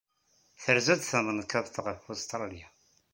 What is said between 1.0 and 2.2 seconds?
tmenkadt ɣef